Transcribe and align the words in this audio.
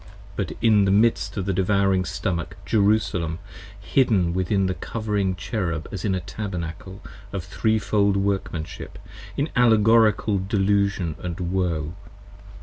110 0.35 0.35
But 0.57 0.63
in 0.67 0.85
the 0.85 0.89
midst 0.99 1.37
of 1.37 1.47
a 1.47 1.53
devouring 1.53 2.05
Stomach, 2.05 2.57
Jerusalem 2.65 3.37
Hidden 3.79 4.33
within 4.33 4.65
the 4.65 4.73
Covering 4.73 5.35
Cherub 5.35 5.87
as 5.91 6.03
in 6.03 6.15
a 6.15 6.19
Tabernacle 6.19 7.01
45 7.29 7.33
Of 7.33 7.43
threefold 7.43 8.17
workmanship, 8.17 8.97
in 9.37 9.49
allegoric 9.55 10.17
delusion 10.47 11.15
& 11.37 11.37
woe. 11.51 11.93